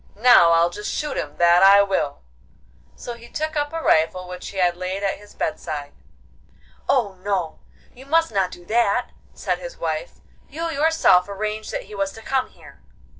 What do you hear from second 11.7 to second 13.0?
that he was to come here.